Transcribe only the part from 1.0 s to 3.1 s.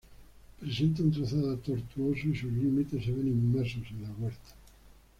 un trazado tortuoso y sus límites